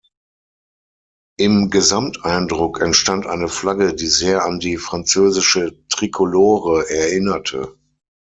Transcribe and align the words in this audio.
Im 1.37 1.69
Gesamteindruck 1.69 2.81
entstand 2.81 3.27
eine 3.27 3.47
Flagge, 3.47 3.93
die 3.93 4.07
sehr 4.07 4.43
an 4.45 4.59
die 4.59 4.77
französische 4.77 5.77
Trikolore 5.89 6.89
erinnerte. 6.89 7.77